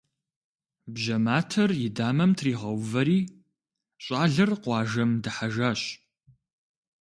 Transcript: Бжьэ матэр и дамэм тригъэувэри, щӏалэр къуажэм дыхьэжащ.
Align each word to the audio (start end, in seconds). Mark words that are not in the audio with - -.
Бжьэ 0.93 1.17
матэр 1.25 1.69
и 1.85 1.87
дамэм 1.97 2.31
тригъэувэри, 2.37 3.19
щӏалэр 4.03 4.51
къуажэм 4.63 5.11
дыхьэжащ. 5.23 5.81